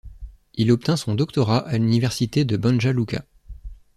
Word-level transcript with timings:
Il 0.55 0.71
obtint 0.71 0.97
son 0.97 1.13
doctorat 1.13 1.59
à 1.59 1.77
l'université 1.77 2.43
de 2.43 2.57
Banja 2.57 2.91
Luka. 2.91 3.23